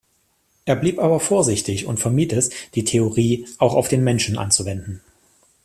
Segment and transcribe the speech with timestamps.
[0.65, 5.03] Er blieb aber vorsichtig und vermied es, die Theorie auch auf den Menschen anzuwenden.